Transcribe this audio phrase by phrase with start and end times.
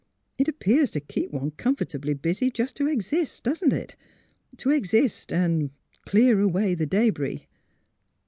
[0.39, 3.95] It appears to keep one comfortably busy just to exist, doesn't it?—
[4.57, 5.69] To exist and— er—
[6.07, 7.45] clear away the debris.